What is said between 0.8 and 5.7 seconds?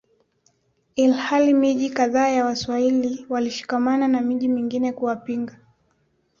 ilhali miji kadhaa ya Waswahili walishikamana na miji mingine kuwapinga